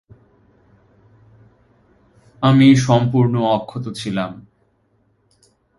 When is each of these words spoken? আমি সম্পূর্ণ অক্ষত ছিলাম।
আমি 2.43 2.67
সম্পূর্ণ 2.75 3.35
অক্ষত 3.51 3.85
ছিলাম। 3.95 4.31